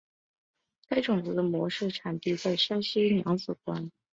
[0.87, 3.91] 该物种的模式产地在山西娘子关。